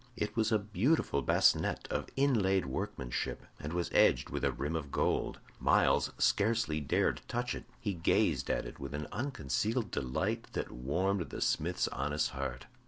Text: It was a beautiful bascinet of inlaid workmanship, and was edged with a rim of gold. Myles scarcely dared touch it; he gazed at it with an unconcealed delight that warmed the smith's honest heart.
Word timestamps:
It 0.17 0.35
was 0.35 0.51
a 0.51 0.57
beautiful 0.57 1.21
bascinet 1.21 1.87
of 1.91 2.09
inlaid 2.15 2.65
workmanship, 2.65 3.45
and 3.59 3.71
was 3.71 3.91
edged 3.93 4.31
with 4.31 4.43
a 4.43 4.51
rim 4.51 4.75
of 4.75 4.91
gold. 4.91 5.37
Myles 5.59 6.11
scarcely 6.17 6.81
dared 6.81 7.21
touch 7.27 7.53
it; 7.53 7.65
he 7.79 7.93
gazed 7.93 8.49
at 8.49 8.65
it 8.65 8.79
with 8.79 8.95
an 8.95 9.05
unconcealed 9.11 9.91
delight 9.91 10.45
that 10.53 10.71
warmed 10.71 11.29
the 11.29 11.39
smith's 11.39 11.87
honest 11.89 12.31
heart. 12.31 12.65